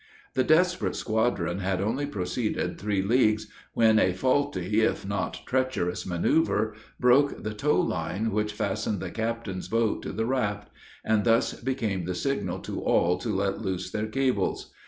[0.33, 6.73] The desperate squadron had only proceeded three leagues, when a faulty, if not treacherous manoeuvre,
[6.99, 10.69] broke the tow line which fastened the captain's boat to the raft;
[11.05, 14.73] and this became the signal to all to let loose their cables.